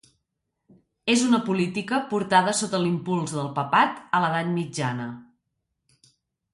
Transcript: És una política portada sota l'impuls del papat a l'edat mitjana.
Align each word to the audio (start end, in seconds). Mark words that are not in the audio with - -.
És 1.15 1.25
una 1.25 1.39
política 1.49 1.99
portada 2.15 2.55
sota 2.61 2.81
l'impuls 2.87 3.37
del 3.37 3.53
papat 3.61 4.03
a 4.17 4.23
l'edat 4.25 4.53
mitjana. 4.59 5.11